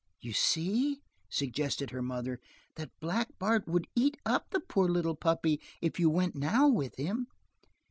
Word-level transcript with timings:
"You 0.19 0.33
see," 0.33 1.03
suggested 1.29 1.91
her 1.91 2.01
mother, 2.01 2.39
"that 2.73 2.89
Black 2.99 3.37
Bart 3.37 3.67
would 3.67 3.85
eat 3.95 4.17
up 4.25 4.49
the 4.49 4.59
poor 4.59 4.89
little 4.89 5.15
puppy 5.15 5.61
if 5.79 5.99
you 5.99 6.09
went 6.09 6.33
now 6.35 6.67
with 6.67 6.95
him." 6.95 7.27